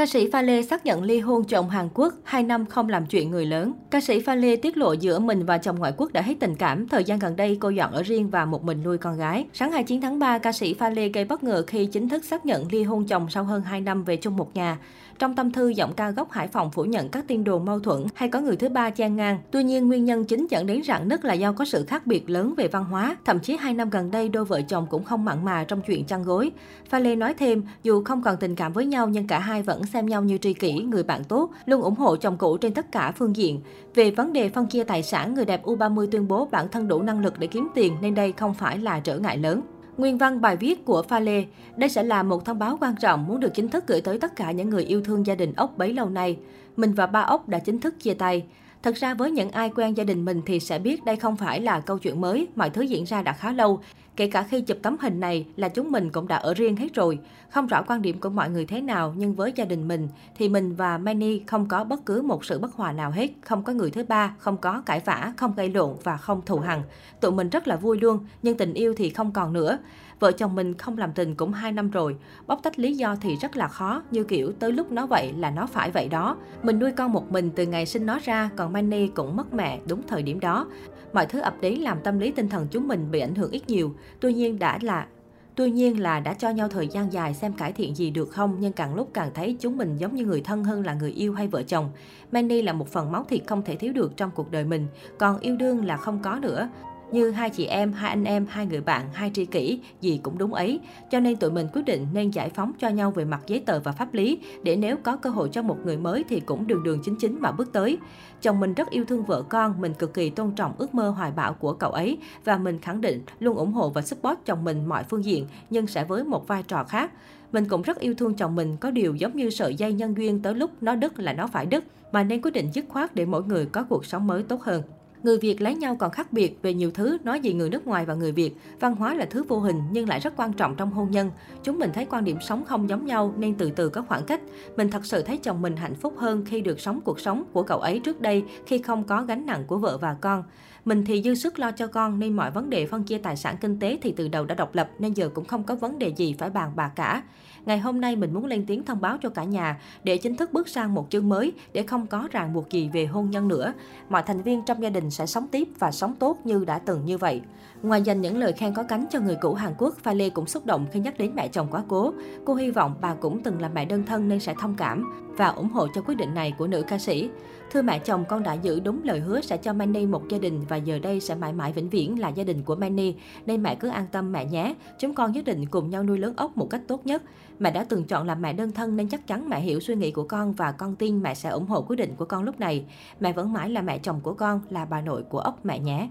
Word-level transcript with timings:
Ca 0.00 0.06
sĩ 0.06 0.30
Pha 0.30 0.42
Lê 0.42 0.62
xác 0.62 0.86
nhận 0.86 1.02
ly 1.02 1.20
hôn 1.20 1.44
chồng 1.44 1.70
Hàn 1.70 1.88
Quốc, 1.94 2.14
2 2.24 2.42
năm 2.42 2.66
không 2.66 2.88
làm 2.88 3.06
chuyện 3.06 3.30
người 3.30 3.46
lớn. 3.46 3.72
Ca 3.90 4.00
sĩ 4.00 4.20
Pha 4.20 4.34
Lê 4.34 4.56
tiết 4.56 4.76
lộ 4.76 4.92
giữa 4.92 5.18
mình 5.18 5.46
và 5.46 5.58
chồng 5.58 5.78
ngoại 5.78 5.92
quốc 5.96 6.12
đã 6.12 6.22
hết 6.22 6.34
tình 6.40 6.56
cảm. 6.56 6.88
Thời 6.88 7.04
gian 7.04 7.18
gần 7.18 7.36
đây, 7.36 7.56
cô 7.60 7.68
dọn 7.68 7.92
ở 7.92 8.02
riêng 8.02 8.30
và 8.30 8.44
một 8.44 8.64
mình 8.64 8.82
nuôi 8.82 8.98
con 8.98 9.16
gái. 9.16 9.46
Sáng 9.52 9.72
29 9.72 10.00
tháng 10.00 10.18
3, 10.18 10.38
ca 10.38 10.52
sĩ 10.52 10.74
Pha 10.74 10.90
Lê 10.90 11.08
gây 11.08 11.24
bất 11.24 11.42
ngờ 11.42 11.64
khi 11.66 11.86
chính 11.86 12.08
thức 12.08 12.24
xác 12.24 12.46
nhận 12.46 12.72
ly 12.72 12.82
hôn 12.82 13.06
chồng 13.06 13.26
sau 13.30 13.44
hơn 13.44 13.62
2 13.62 13.80
năm 13.80 14.04
về 14.04 14.16
chung 14.16 14.36
một 14.36 14.56
nhà. 14.56 14.78
Trong 15.18 15.34
tâm 15.34 15.52
thư, 15.52 15.68
giọng 15.68 15.92
ca 15.92 16.10
gốc 16.10 16.30
Hải 16.32 16.48
Phòng 16.48 16.70
phủ 16.70 16.84
nhận 16.84 17.08
các 17.08 17.24
tin 17.28 17.44
đồn 17.44 17.64
mâu 17.64 17.80
thuẫn 17.80 18.04
hay 18.14 18.28
có 18.28 18.40
người 18.40 18.56
thứ 18.56 18.68
ba 18.68 18.90
chen 18.90 19.16
ngang. 19.16 19.38
Tuy 19.50 19.62
nhiên, 19.62 19.88
nguyên 19.88 20.04
nhân 20.04 20.24
chính 20.24 20.46
dẫn 20.50 20.66
đến 20.66 20.82
rạn 20.82 21.08
nứt 21.08 21.24
là 21.24 21.34
do 21.34 21.52
có 21.52 21.64
sự 21.64 21.84
khác 21.84 22.06
biệt 22.06 22.30
lớn 22.30 22.54
về 22.56 22.68
văn 22.68 22.84
hóa. 22.84 23.16
Thậm 23.24 23.38
chí 23.40 23.56
hai 23.56 23.74
năm 23.74 23.90
gần 23.90 24.10
đây, 24.10 24.28
đôi 24.28 24.44
vợ 24.44 24.62
chồng 24.62 24.86
cũng 24.90 25.04
không 25.04 25.24
mặn 25.24 25.44
mà 25.44 25.64
trong 25.64 25.80
chuyện 25.80 26.04
chăn 26.04 26.22
gối. 26.22 26.50
Pha 26.88 26.98
Lê 26.98 27.16
nói 27.16 27.34
thêm, 27.34 27.62
dù 27.82 28.04
không 28.04 28.22
còn 28.22 28.36
tình 28.36 28.54
cảm 28.54 28.72
với 28.72 28.86
nhau 28.86 29.08
nhưng 29.08 29.26
cả 29.26 29.38
hai 29.38 29.62
vẫn 29.62 29.82
xem 29.92 30.06
nhau 30.06 30.22
như 30.22 30.38
tri 30.38 30.52
kỷ, 30.52 30.72
người 30.72 31.02
bạn 31.02 31.24
tốt, 31.24 31.50
luôn 31.66 31.82
ủng 31.82 31.94
hộ 31.94 32.16
chồng 32.16 32.36
cũ 32.38 32.56
trên 32.56 32.74
tất 32.74 32.92
cả 32.92 33.12
phương 33.12 33.36
diện. 33.36 33.60
Về 33.94 34.10
vấn 34.10 34.32
đề 34.32 34.48
phân 34.48 34.66
chia 34.66 34.84
tài 34.84 35.02
sản, 35.02 35.34
người 35.34 35.44
đẹp 35.44 35.64
U30 35.64 36.06
tuyên 36.10 36.28
bố 36.28 36.48
bản 36.50 36.68
thân 36.68 36.88
đủ 36.88 37.02
năng 37.02 37.20
lực 37.20 37.38
để 37.38 37.46
kiếm 37.46 37.68
tiền 37.74 37.96
nên 38.00 38.14
đây 38.14 38.32
không 38.32 38.54
phải 38.54 38.78
là 38.78 39.00
trở 39.00 39.18
ngại 39.18 39.38
lớn. 39.38 39.60
Nguyên 39.96 40.18
văn 40.18 40.40
bài 40.40 40.56
viết 40.56 40.84
của 40.84 41.02
Pha 41.02 41.20
Lê, 41.20 41.44
đây 41.76 41.90
sẽ 41.90 42.02
là 42.02 42.22
một 42.22 42.44
thông 42.44 42.58
báo 42.58 42.78
quan 42.80 42.94
trọng 43.00 43.26
muốn 43.26 43.40
được 43.40 43.54
chính 43.54 43.68
thức 43.68 43.86
gửi 43.86 44.00
tới 44.00 44.18
tất 44.18 44.36
cả 44.36 44.50
những 44.50 44.70
người 44.70 44.84
yêu 44.84 45.02
thương 45.04 45.26
gia 45.26 45.34
đình 45.34 45.52
ốc 45.56 45.78
bấy 45.78 45.92
lâu 45.92 46.08
nay. 46.08 46.38
Mình 46.76 46.92
và 46.92 47.06
ba 47.06 47.20
ốc 47.20 47.48
đã 47.48 47.58
chính 47.58 47.80
thức 47.80 47.94
chia 48.00 48.14
tay. 48.14 48.44
Thật 48.82 48.96
ra 48.96 49.14
với 49.14 49.30
những 49.30 49.50
ai 49.50 49.70
quen 49.76 49.96
gia 49.96 50.04
đình 50.04 50.24
mình 50.24 50.42
thì 50.46 50.60
sẽ 50.60 50.78
biết 50.78 51.04
đây 51.04 51.16
không 51.16 51.36
phải 51.36 51.60
là 51.60 51.80
câu 51.80 51.98
chuyện 51.98 52.20
mới, 52.20 52.48
mọi 52.56 52.70
thứ 52.70 52.82
diễn 52.82 53.04
ra 53.04 53.22
đã 53.22 53.32
khá 53.32 53.52
lâu. 53.52 53.80
Kể 54.20 54.26
cả 54.26 54.42
khi 54.42 54.60
chụp 54.60 54.78
tấm 54.82 54.96
hình 55.00 55.20
này 55.20 55.46
là 55.56 55.68
chúng 55.68 55.90
mình 55.90 56.10
cũng 56.10 56.28
đã 56.28 56.36
ở 56.36 56.54
riêng 56.54 56.76
hết 56.76 56.94
rồi. 56.94 57.18
Không 57.50 57.66
rõ 57.66 57.82
quan 57.82 58.02
điểm 58.02 58.20
của 58.20 58.28
mọi 58.28 58.50
người 58.50 58.66
thế 58.66 58.80
nào, 58.80 59.14
nhưng 59.16 59.34
với 59.34 59.52
gia 59.56 59.64
đình 59.64 59.88
mình 59.88 60.08
thì 60.36 60.48
mình 60.48 60.74
và 60.74 60.98
Manny 60.98 61.42
không 61.46 61.68
có 61.68 61.84
bất 61.84 62.06
cứ 62.06 62.22
một 62.22 62.44
sự 62.44 62.58
bất 62.58 62.74
hòa 62.74 62.92
nào 62.92 63.10
hết, 63.10 63.30
không 63.40 63.62
có 63.62 63.72
người 63.72 63.90
thứ 63.90 64.04
ba, 64.08 64.34
không 64.38 64.56
có 64.56 64.82
cãi 64.86 65.00
vã, 65.04 65.32
không 65.36 65.54
gây 65.56 65.70
lộn 65.70 65.96
và 66.04 66.16
không 66.16 66.42
thù 66.46 66.58
hằn. 66.58 66.82
Tụi 67.20 67.32
mình 67.32 67.48
rất 67.48 67.68
là 67.68 67.76
vui 67.76 68.00
luôn, 68.00 68.18
nhưng 68.42 68.56
tình 68.56 68.74
yêu 68.74 68.94
thì 68.96 69.10
không 69.10 69.32
còn 69.32 69.52
nữa. 69.52 69.78
Vợ 70.20 70.32
chồng 70.32 70.54
mình 70.54 70.74
không 70.74 70.98
làm 70.98 71.12
tình 71.12 71.34
cũng 71.34 71.52
2 71.52 71.72
năm 71.72 71.90
rồi. 71.90 72.16
Bóc 72.46 72.60
tách 72.62 72.78
lý 72.78 72.94
do 72.94 73.16
thì 73.20 73.36
rất 73.36 73.56
là 73.56 73.68
khó, 73.68 74.02
như 74.10 74.24
kiểu 74.24 74.52
tới 74.52 74.72
lúc 74.72 74.92
nó 74.92 75.06
vậy 75.06 75.32
là 75.32 75.50
nó 75.50 75.66
phải 75.66 75.90
vậy 75.90 76.08
đó. 76.08 76.36
Mình 76.62 76.78
nuôi 76.78 76.92
con 76.92 77.12
một 77.12 77.32
mình 77.32 77.50
từ 77.56 77.66
ngày 77.66 77.86
sinh 77.86 78.06
nó 78.06 78.18
ra, 78.24 78.50
còn 78.56 78.72
Manny 78.72 79.06
cũng 79.08 79.36
mất 79.36 79.54
mẹ 79.54 79.80
đúng 79.88 80.02
thời 80.08 80.22
điểm 80.22 80.40
đó. 80.40 80.66
Mọi 81.12 81.26
thứ 81.26 81.40
ập 81.40 81.54
đến 81.60 81.78
làm 81.78 81.98
tâm 82.04 82.18
lý 82.18 82.30
tinh 82.30 82.48
thần 82.48 82.66
chúng 82.70 82.88
mình 82.88 83.10
bị 83.10 83.20
ảnh 83.20 83.34
hưởng 83.34 83.50
ít 83.50 83.68
nhiều. 83.68 83.94
Tuy 84.20 84.32
nhiên 84.32 84.58
đã 84.58 84.78
là 84.82 85.06
Tuy 85.54 85.70
nhiên 85.70 86.00
là 86.00 86.20
đã 86.20 86.34
cho 86.34 86.50
nhau 86.50 86.68
thời 86.68 86.88
gian 86.88 87.12
dài 87.12 87.34
xem 87.34 87.52
cải 87.52 87.72
thiện 87.72 87.94
gì 87.94 88.10
được 88.10 88.30
không, 88.30 88.56
nhưng 88.60 88.72
càng 88.72 88.94
lúc 88.94 89.10
càng 89.14 89.30
thấy 89.34 89.56
chúng 89.60 89.76
mình 89.76 89.96
giống 89.96 90.14
như 90.14 90.24
người 90.24 90.40
thân 90.40 90.64
hơn 90.64 90.86
là 90.86 90.94
người 90.94 91.10
yêu 91.10 91.34
hay 91.34 91.48
vợ 91.48 91.62
chồng. 91.62 91.90
Manny 92.32 92.62
là 92.62 92.72
một 92.72 92.88
phần 92.88 93.12
máu 93.12 93.24
thịt 93.28 93.42
không 93.46 93.62
thể 93.62 93.76
thiếu 93.76 93.92
được 93.92 94.16
trong 94.16 94.30
cuộc 94.34 94.50
đời 94.50 94.64
mình, 94.64 94.86
còn 95.18 95.40
yêu 95.40 95.56
đương 95.56 95.84
là 95.84 95.96
không 95.96 96.18
có 96.22 96.38
nữa. 96.42 96.68
Như 97.12 97.30
hai 97.30 97.50
chị 97.50 97.66
em, 97.66 97.92
hai 97.92 98.10
anh 98.10 98.24
em, 98.24 98.46
hai 98.50 98.66
người 98.66 98.80
bạn, 98.80 99.08
hai 99.12 99.30
tri 99.34 99.44
kỷ, 99.44 99.80
gì 100.00 100.20
cũng 100.22 100.38
đúng 100.38 100.54
ấy. 100.54 100.80
Cho 101.10 101.20
nên 101.20 101.36
tụi 101.36 101.50
mình 101.50 101.66
quyết 101.72 101.82
định 101.84 102.06
nên 102.12 102.30
giải 102.30 102.50
phóng 102.50 102.72
cho 102.78 102.88
nhau 102.88 103.10
về 103.10 103.24
mặt 103.24 103.40
giấy 103.46 103.62
tờ 103.66 103.80
và 103.80 103.92
pháp 103.92 104.14
lý, 104.14 104.38
để 104.62 104.76
nếu 104.76 104.96
có 104.96 105.16
cơ 105.16 105.30
hội 105.30 105.48
cho 105.52 105.62
một 105.62 105.76
người 105.84 105.96
mới 105.96 106.24
thì 106.28 106.40
cũng 106.40 106.66
đường 106.66 106.82
đường 106.82 107.00
chính 107.04 107.16
chính 107.16 107.40
mà 107.40 107.52
bước 107.52 107.72
tới. 107.72 107.98
Chồng 108.42 108.60
mình 108.60 108.74
rất 108.74 108.90
yêu 108.90 109.04
thương 109.04 109.24
vợ 109.24 109.42
con, 109.42 109.80
mình 109.80 109.94
cực 109.94 110.14
kỳ 110.14 110.30
tôn 110.30 110.50
trọng 110.50 110.72
ước 110.78 110.94
mơ 110.94 111.10
hoài 111.10 111.30
bão 111.36 111.52
của 111.54 111.72
cậu 111.72 111.90
ấy 111.90 112.18
và 112.44 112.56
mình 112.56 112.78
khẳng 112.78 113.00
định 113.00 113.22
luôn 113.40 113.56
ủng 113.56 113.72
hộ 113.72 113.90
và 113.90 114.02
support 114.02 114.38
chồng 114.44 114.64
mình 114.64 114.88
mọi 114.88 115.04
phương 115.04 115.24
diện, 115.24 115.46
nhưng 115.70 115.86
sẽ 115.86 116.04
với 116.04 116.24
một 116.24 116.48
vai 116.48 116.62
trò 116.62 116.84
khác. 116.84 117.12
Mình 117.52 117.64
cũng 117.68 117.82
rất 117.82 118.00
yêu 118.00 118.14
thương 118.14 118.34
chồng 118.34 118.56
mình, 118.56 118.76
có 118.76 118.90
điều 118.90 119.14
giống 119.14 119.36
như 119.36 119.50
sợi 119.50 119.74
dây 119.74 119.92
nhân 119.92 120.14
duyên 120.16 120.42
tới 120.42 120.54
lúc 120.54 120.70
nó 120.80 120.94
đứt 120.94 121.18
là 121.18 121.32
nó 121.32 121.46
phải 121.46 121.66
đứt, 121.66 121.84
mà 122.12 122.22
nên 122.22 122.42
quyết 122.42 122.50
định 122.50 122.70
dứt 122.74 122.84
khoát 122.88 123.14
để 123.14 123.24
mỗi 123.24 123.42
người 123.42 123.66
có 123.66 123.84
cuộc 123.88 124.04
sống 124.06 124.26
mới 124.26 124.42
tốt 124.42 124.62
hơn. 124.62 124.82
Người 125.22 125.38
Việt 125.38 125.60
lấy 125.60 125.74
nhau 125.74 125.96
còn 125.96 126.10
khác 126.10 126.32
biệt 126.32 126.58
về 126.62 126.74
nhiều 126.74 126.90
thứ, 126.90 127.18
nói 127.24 127.40
gì 127.40 127.52
người 127.52 127.70
nước 127.70 127.86
ngoài 127.86 128.06
và 128.06 128.14
người 128.14 128.32
Việt. 128.32 128.56
Văn 128.80 128.96
hóa 128.96 129.14
là 129.14 129.26
thứ 129.30 129.42
vô 129.42 129.58
hình 129.58 129.82
nhưng 129.90 130.08
lại 130.08 130.20
rất 130.20 130.34
quan 130.36 130.52
trọng 130.52 130.76
trong 130.76 130.90
hôn 130.90 131.10
nhân. 131.10 131.30
Chúng 131.62 131.78
mình 131.78 131.90
thấy 131.94 132.06
quan 132.10 132.24
điểm 132.24 132.38
sống 132.40 132.64
không 132.64 132.88
giống 132.88 133.06
nhau 133.06 133.34
nên 133.38 133.54
từ 133.54 133.70
từ 133.70 133.88
có 133.88 134.02
khoảng 134.02 134.24
cách. 134.24 134.40
Mình 134.76 134.90
thật 134.90 135.06
sự 135.06 135.22
thấy 135.22 135.36
chồng 135.36 135.62
mình 135.62 135.76
hạnh 135.76 135.94
phúc 135.94 136.14
hơn 136.18 136.44
khi 136.44 136.60
được 136.60 136.80
sống 136.80 137.00
cuộc 137.04 137.20
sống 137.20 137.44
của 137.52 137.62
cậu 137.62 137.78
ấy 137.78 137.98
trước 137.98 138.20
đây 138.20 138.44
khi 138.66 138.78
không 138.78 139.04
có 139.04 139.22
gánh 139.22 139.46
nặng 139.46 139.64
của 139.66 139.78
vợ 139.78 139.98
và 139.98 140.16
con. 140.20 140.42
Mình 140.84 141.04
thì 141.04 141.22
dư 141.22 141.34
sức 141.34 141.58
lo 141.58 141.70
cho 141.70 141.86
con 141.86 142.18
nên 142.18 142.36
mọi 142.36 142.50
vấn 142.50 142.70
đề 142.70 142.86
phân 142.86 143.04
chia 143.04 143.18
tài 143.18 143.36
sản 143.36 143.56
kinh 143.60 143.78
tế 143.78 143.98
thì 144.02 144.14
từ 144.16 144.28
đầu 144.28 144.44
đã 144.44 144.54
độc 144.54 144.74
lập 144.74 144.90
nên 144.98 145.12
giờ 145.12 145.30
cũng 145.34 145.44
không 145.44 145.64
có 145.64 145.74
vấn 145.74 145.98
đề 145.98 146.08
gì 146.08 146.34
phải 146.38 146.50
bàn 146.50 146.72
bạc 146.76 146.92
cả. 146.96 147.22
Ngày 147.66 147.78
hôm 147.78 148.00
nay 148.00 148.16
mình 148.16 148.34
muốn 148.34 148.46
lên 148.46 148.64
tiếng 148.66 148.84
thông 148.84 149.00
báo 149.00 149.18
cho 149.22 149.28
cả 149.28 149.44
nhà 149.44 149.80
để 150.04 150.16
chính 150.16 150.36
thức 150.36 150.52
bước 150.52 150.68
sang 150.68 150.94
một 150.94 151.06
chương 151.10 151.28
mới 151.28 151.52
để 151.72 151.82
không 151.82 152.06
có 152.06 152.28
ràng 152.30 152.52
buộc 152.52 152.70
gì 152.70 152.90
về 152.92 153.06
hôn 153.06 153.30
nhân 153.30 153.48
nữa. 153.48 153.72
Mọi 154.08 154.22
thành 154.22 154.42
viên 154.42 154.62
trong 154.64 154.82
gia 154.82 154.90
đình 154.90 155.10
sẽ 155.10 155.26
sống 155.26 155.48
tiếp 155.48 155.68
và 155.78 155.90
sống 155.90 156.14
tốt 156.18 156.38
như 156.44 156.64
đã 156.64 156.78
từng 156.78 157.04
như 157.04 157.18
vậy. 157.18 157.40
Ngoài 157.82 158.02
dành 158.02 158.20
những 158.20 158.38
lời 158.38 158.52
khen 158.52 158.74
có 158.74 158.82
cánh 158.82 159.06
cho 159.10 159.20
người 159.20 159.36
cũ 159.40 159.54
Hàn 159.54 159.74
Quốc, 159.78 159.94
Pha 160.02 160.12
Lê 160.12 160.30
cũng 160.30 160.46
xúc 160.46 160.66
động 160.66 160.86
khi 160.92 161.00
nhắc 161.00 161.18
đến 161.18 161.32
mẹ 161.34 161.48
chồng 161.48 161.68
quá 161.70 161.82
cố. 161.88 162.12
Cô 162.44 162.54
hy 162.54 162.70
vọng 162.70 162.94
bà 163.00 163.14
cũng 163.14 163.42
từng 163.42 163.60
là 163.60 163.68
mẹ 163.68 163.84
đơn 163.84 164.04
thân 164.06 164.28
nên 164.28 164.40
sẽ 164.40 164.54
thông 164.60 164.74
cảm 164.74 165.29
và 165.40 165.48
ủng 165.48 165.68
hộ 165.68 165.86
cho 165.94 166.02
quyết 166.06 166.14
định 166.14 166.34
này 166.34 166.54
của 166.58 166.66
nữ 166.66 166.82
ca 166.82 166.98
sĩ. 166.98 167.30
Thưa 167.70 167.82
mẹ 167.82 167.98
chồng, 167.98 168.24
con 168.28 168.42
đã 168.42 168.54
giữ 168.54 168.80
đúng 168.80 169.00
lời 169.04 169.20
hứa 169.20 169.40
sẽ 169.40 169.56
cho 169.56 169.72
Manny 169.72 170.06
một 170.06 170.28
gia 170.28 170.38
đình 170.38 170.60
và 170.68 170.76
giờ 170.76 170.98
đây 170.98 171.20
sẽ 171.20 171.34
mãi 171.34 171.52
mãi 171.52 171.72
vĩnh 171.72 171.88
viễn 171.88 172.18
là 172.18 172.28
gia 172.28 172.44
đình 172.44 172.62
của 172.62 172.74
Manny. 172.74 173.14
Nên 173.46 173.62
mẹ 173.62 173.74
cứ 173.74 173.88
an 173.88 174.06
tâm 174.12 174.32
mẹ 174.32 174.44
nhé. 174.44 174.74
Chúng 174.98 175.14
con 175.14 175.32
nhất 175.32 175.44
định 175.44 175.66
cùng 175.66 175.90
nhau 175.90 176.02
nuôi 176.02 176.18
lớn 176.18 176.34
ốc 176.36 176.56
một 176.56 176.70
cách 176.70 176.82
tốt 176.88 177.06
nhất. 177.06 177.22
Mẹ 177.58 177.70
đã 177.70 177.84
từng 177.84 178.04
chọn 178.04 178.26
làm 178.26 178.42
mẹ 178.42 178.52
đơn 178.52 178.72
thân 178.72 178.96
nên 178.96 179.08
chắc 179.08 179.26
chắn 179.26 179.48
mẹ 179.48 179.60
hiểu 179.60 179.80
suy 179.80 179.94
nghĩ 179.94 180.10
của 180.10 180.24
con 180.24 180.52
và 180.52 180.72
con 180.72 180.96
tin 180.96 181.22
mẹ 181.22 181.34
sẽ 181.34 181.48
ủng 181.48 181.66
hộ 181.66 181.82
quyết 181.82 181.96
định 181.96 182.14
của 182.16 182.24
con 182.24 182.42
lúc 182.42 182.60
này. 182.60 182.84
Mẹ 183.20 183.32
vẫn 183.32 183.52
mãi 183.52 183.70
là 183.70 183.82
mẹ 183.82 183.98
chồng 183.98 184.20
của 184.20 184.34
con, 184.34 184.60
là 184.70 184.84
bà 184.84 185.00
nội 185.00 185.22
của 185.22 185.40
ốc 185.40 185.64
mẹ 185.64 185.78
nhé. 185.78 186.08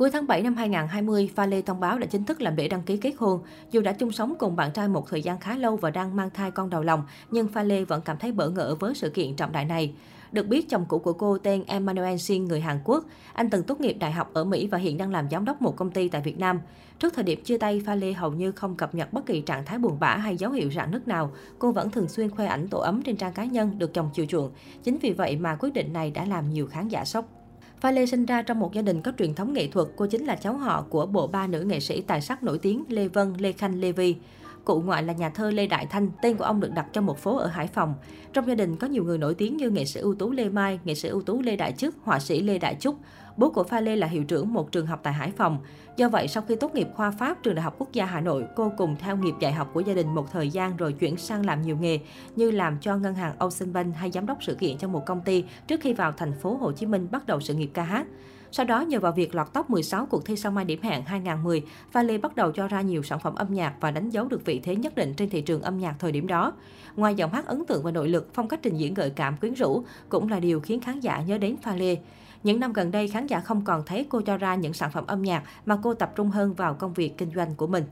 Cuối 0.00 0.10
tháng 0.10 0.26
7 0.26 0.42
năm 0.42 0.56
2020, 0.56 1.30
Pha 1.34 1.46
Lê 1.46 1.62
thông 1.62 1.80
báo 1.80 1.98
đã 1.98 2.06
chính 2.06 2.24
thức 2.24 2.40
làm 2.40 2.56
lễ 2.56 2.68
đăng 2.68 2.82
ký 2.82 2.96
kết 2.96 3.12
hôn. 3.18 3.40
Dù 3.70 3.80
đã 3.80 3.92
chung 3.92 4.12
sống 4.12 4.34
cùng 4.38 4.56
bạn 4.56 4.72
trai 4.72 4.88
một 4.88 5.08
thời 5.08 5.22
gian 5.22 5.38
khá 5.38 5.56
lâu 5.56 5.76
và 5.76 5.90
đang 5.90 6.16
mang 6.16 6.30
thai 6.30 6.50
con 6.50 6.70
đầu 6.70 6.82
lòng, 6.82 7.02
nhưng 7.30 7.48
Pha 7.48 7.62
Lê 7.62 7.84
vẫn 7.84 8.02
cảm 8.04 8.18
thấy 8.18 8.32
bỡ 8.32 8.48
ngỡ 8.48 8.74
với 8.80 8.94
sự 8.94 9.10
kiện 9.10 9.36
trọng 9.36 9.52
đại 9.52 9.64
này. 9.64 9.94
Được 10.32 10.46
biết, 10.46 10.68
chồng 10.68 10.84
cũ 10.88 10.98
của 10.98 11.12
cô 11.12 11.38
tên 11.38 11.64
Emmanuel 11.66 12.16
Shin, 12.16 12.44
người 12.44 12.60
Hàn 12.60 12.78
Quốc. 12.84 13.04
Anh 13.32 13.50
từng 13.50 13.62
tốt 13.62 13.80
nghiệp 13.80 13.96
đại 14.00 14.12
học 14.12 14.30
ở 14.34 14.44
Mỹ 14.44 14.66
và 14.66 14.78
hiện 14.78 14.98
đang 14.98 15.10
làm 15.10 15.30
giám 15.30 15.44
đốc 15.44 15.62
một 15.62 15.76
công 15.76 15.90
ty 15.90 16.08
tại 16.08 16.22
Việt 16.22 16.38
Nam. 16.38 16.60
Trước 16.98 17.14
thời 17.14 17.24
điểm 17.24 17.44
chia 17.44 17.58
tay, 17.58 17.82
Pha 17.86 17.94
Lê 17.94 18.12
hầu 18.12 18.32
như 18.32 18.52
không 18.52 18.76
cập 18.76 18.94
nhật 18.94 19.12
bất 19.12 19.26
kỳ 19.26 19.40
trạng 19.40 19.64
thái 19.64 19.78
buồn 19.78 20.00
bã 20.00 20.16
hay 20.16 20.36
dấu 20.36 20.50
hiệu 20.50 20.70
rạn 20.74 20.90
nứt 20.90 21.08
nào. 21.08 21.32
Cô 21.58 21.72
vẫn 21.72 21.90
thường 21.90 22.08
xuyên 22.08 22.30
khoe 22.30 22.46
ảnh 22.46 22.68
tổ 22.68 22.78
ấm 22.78 23.02
trên 23.02 23.16
trang 23.16 23.32
cá 23.32 23.44
nhân 23.44 23.78
được 23.78 23.94
chồng 23.94 24.10
chiều 24.14 24.26
chuộng. 24.26 24.50
Chính 24.82 24.98
vì 24.98 25.12
vậy 25.12 25.36
mà 25.36 25.56
quyết 25.60 25.74
định 25.74 25.92
này 25.92 26.10
đã 26.10 26.24
làm 26.24 26.50
nhiều 26.50 26.66
khán 26.66 26.88
giả 26.88 27.04
sốc. 27.04 27.39
Pha 27.80 27.90
Lê 27.90 28.06
sinh 28.06 28.26
ra 28.26 28.42
trong 28.42 28.58
một 28.60 28.72
gia 28.72 28.82
đình 28.82 29.02
có 29.02 29.12
truyền 29.18 29.34
thống 29.34 29.52
nghệ 29.52 29.66
thuật, 29.66 29.88
cô 29.96 30.06
chính 30.06 30.24
là 30.24 30.36
cháu 30.36 30.56
họ 30.56 30.84
của 30.90 31.06
bộ 31.06 31.26
ba 31.26 31.46
nữ 31.46 31.60
nghệ 31.60 31.80
sĩ 31.80 32.00
tài 32.00 32.20
sắc 32.20 32.42
nổi 32.42 32.58
tiếng 32.58 32.84
Lê 32.88 33.08
Vân, 33.08 33.34
Lê 33.38 33.52
Khanh, 33.52 33.80
Lê 33.80 33.92
Vi. 33.92 34.16
Cụ 34.64 34.80
ngoại 34.80 35.02
là 35.02 35.12
nhà 35.12 35.30
thơ 35.30 35.50
Lê 35.50 35.66
Đại 35.66 35.86
Thanh, 35.86 36.08
tên 36.22 36.36
của 36.36 36.44
ông 36.44 36.60
được 36.60 36.72
đặt 36.74 36.86
cho 36.92 37.00
một 37.00 37.18
phố 37.18 37.36
ở 37.36 37.46
Hải 37.46 37.66
Phòng. 37.66 37.94
Trong 38.32 38.48
gia 38.48 38.54
đình 38.54 38.76
có 38.76 38.86
nhiều 38.86 39.04
người 39.04 39.18
nổi 39.18 39.34
tiếng 39.34 39.56
như 39.56 39.70
nghệ 39.70 39.84
sĩ 39.84 40.00
ưu 40.00 40.14
tú 40.14 40.30
Lê 40.30 40.48
Mai, 40.48 40.80
nghệ 40.84 40.94
sĩ 40.94 41.08
ưu 41.08 41.22
tú 41.22 41.42
Lê 41.42 41.56
Đại 41.56 41.72
Chức, 41.72 41.94
họa 42.02 42.18
sĩ 42.18 42.42
Lê 42.42 42.58
Đại 42.58 42.76
Trúc. 42.80 42.96
Bố 43.40 43.50
của 43.50 43.64
Pha 43.64 43.80
Lê 43.80 43.96
là 43.96 44.06
hiệu 44.06 44.24
trưởng 44.24 44.52
một 44.52 44.72
trường 44.72 44.86
học 44.86 45.00
tại 45.02 45.12
Hải 45.12 45.30
Phòng. 45.30 45.58
Do 45.96 46.08
vậy, 46.08 46.28
sau 46.28 46.42
khi 46.48 46.56
tốt 46.56 46.74
nghiệp 46.74 46.88
khoa 46.94 47.10
Pháp 47.10 47.42
trường 47.42 47.54
Đại 47.54 47.62
học 47.62 47.74
Quốc 47.78 47.92
gia 47.92 48.04
Hà 48.04 48.20
Nội, 48.20 48.44
cô 48.56 48.72
cùng 48.76 48.96
theo 48.98 49.16
nghiệp 49.16 49.34
dạy 49.40 49.52
học 49.52 49.70
của 49.74 49.80
gia 49.80 49.94
đình 49.94 50.14
một 50.14 50.32
thời 50.32 50.48
gian 50.48 50.76
rồi 50.76 50.92
chuyển 50.92 51.16
sang 51.16 51.46
làm 51.46 51.62
nhiều 51.62 51.76
nghề 51.80 51.98
như 52.36 52.50
làm 52.50 52.78
cho 52.80 52.96
ngân 52.96 53.14
hàng 53.14 53.34
Ocean 53.38 53.72
Bank 53.72 53.96
hay 53.96 54.10
giám 54.10 54.26
đốc 54.26 54.42
sự 54.42 54.54
kiện 54.54 54.78
cho 54.78 54.88
một 54.88 55.06
công 55.06 55.20
ty 55.20 55.44
trước 55.66 55.80
khi 55.80 55.92
vào 55.92 56.12
thành 56.12 56.32
phố 56.32 56.56
Hồ 56.56 56.72
Chí 56.72 56.86
Minh 56.86 57.08
bắt 57.10 57.26
đầu 57.26 57.40
sự 57.40 57.54
nghiệp 57.54 57.70
ca 57.74 57.82
hát. 57.82 58.06
Sau 58.52 58.66
đó, 58.66 58.80
nhờ 58.80 59.00
vào 59.00 59.12
việc 59.12 59.34
lọt 59.34 59.52
top 59.52 59.70
16 59.70 60.06
cuộc 60.06 60.24
thi 60.24 60.36
sao 60.36 60.52
mai 60.52 60.64
điểm 60.64 60.82
hẹn 60.82 61.04
2010, 61.04 61.62
Pha 61.90 62.02
Lê 62.02 62.18
bắt 62.18 62.36
đầu 62.36 62.52
cho 62.52 62.68
ra 62.68 62.80
nhiều 62.80 63.02
sản 63.02 63.18
phẩm 63.18 63.34
âm 63.34 63.54
nhạc 63.54 63.74
và 63.80 63.90
đánh 63.90 64.10
dấu 64.10 64.28
được 64.28 64.44
vị 64.44 64.60
thế 64.64 64.76
nhất 64.76 64.94
định 64.94 65.14
trên 65.14 65.30
thị 65.30 65.40
trường 65.40 65.62
âm 65.62 65.78
nhạc 65.78 65.94
thời 65.98 66.12
điểm 66.12 66.26
đó. 66.26 66.52
Ngoài 66.96 67.14
giọng 67.14 67.32
hát 67.32 67.46
ấn 67.46 67.66
tượng 67.66 67.82
và 67.82 67.90
nội 67.90 68.08
lực, 68.08 68.28
phong 68.34 68.48
cách 68.48 68.60
trình 68.62 68.76
diễn 68.76 68.94
gợi 68.94 69.10
cảm 69.10 69.36
quyến 69.36 69.54
rũ 69.54 69.84
cũng 70.08 70.28
là 70.28 70.40
điều 70.40 70.60
khiến 70.60 70.80
khán 70.80 71.00
giả 71.00 71.22
nhớ 71.26 71.38
đến 71.38 71.56
Pha 71.62 71.76
Lê. 71.76 71.96
Những 72.42 72.60
năm 72.60 72.72
gần 72.72 72.90
đây, 72.90 73.08
khán 73.08 73.26
giả 73.26 73.40
không 73.40 73.64
còn 73.64 73.82
thấy 73.86 74.06
cô 74.08 74.20
cho 74.20 74.36
ra 74.36 74.54
những 74.54 74.72
sản 74.72 74.90
phẩm 74.90 75.04
âm 75.06 75.22
nhạc 75.22 75.42
mà 75.66 75.76
cô 75.82 75.94
tập 75.94 76.12
trung 76.16 76.30
hơn 76.30 76.54
vào 76.54 76.74
công 76.74 76.92
việc 76.92 77.18
kinh 77.18 77.30
doanh 77.34 77.54
của 77.54 77.66
mình. 77.66 77.84